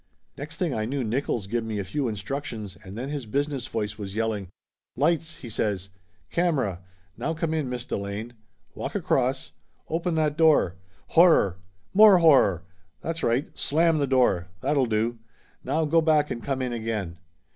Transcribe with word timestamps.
Next 0.35 0.55
thing 0.57 0.73
I 0.73 0.85
knew 0.85 1.03
Nickolls 1.03 1.47
give 1.47 1.63
me 1.63 1.77
a 1.77 1.83
few 1.83 2.05
instruc 2.05 2.45
tions 2.45 2.75
and 2.83 2.97
then 2.97 3.09
his 3.09 3.27
business 3.27 3.67
voice 3.67 3.99
was 3.99 4.15
yelling. 4.15 4.47
"Lights!" 4.95 5.37
he 5.37 5.47
says. 5.47 5.91
"Camera! 6.31 6.81
Now 7.17 7.35
come 7.35 7.53
in, 7.53 7.69
Miss 7.69 7.85
Delane! 7.85 8.33
Walk 8.73 8.95
across! 8.95 9.51
Open 9.91 10.15
that 10.15 10.35
door! 10.39 10.75
Horror! 11.09 11.59
More 11.93 12.17
horror! 12.17 12.63
That's 13.01 13.21
right! 13.21 13.55
Slam 13.55 13.99
the 13.99 14.07
door! 14.07 14.47
That'll 14.61 14.87
do! 14.87 15.19
Now 15.63 15.85
go 15.85 16.01
back 16.01 16.31
and 16.31 16.41
come 16.43 16.63
in 16.63 16.73
again. 16.73 17.19